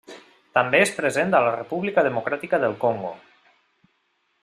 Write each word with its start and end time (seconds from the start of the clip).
També 0.57 0.79
és 0.85 0.93
present 0.99 1.35
a 1.39 1.43
la 1.47 1.53
República 1.57 2.07
Democràtica 2.09 2.61
del 2.67 2.77
Congo. 2.87 3.13